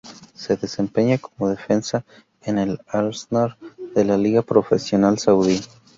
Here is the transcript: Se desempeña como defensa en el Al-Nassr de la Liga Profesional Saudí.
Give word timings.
Se 0.33 0.57
desempeña 0.57 1.19
como 1.19 1.47
defensa 1.51 2.03
en 2.41 2.57
el 2.57 2.79
Al-Nassr 2.87 3.55
de 3.93 4.03
la 4.03 4.17
Liga 4.17 4.41
Profesional 4.41 5.19
Saudí. 5.19 5.61